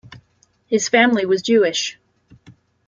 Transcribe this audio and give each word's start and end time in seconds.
His 0.65 0.89
family 0.89 1.27
was 1.27 1.43
Jewish. 1.43 1.99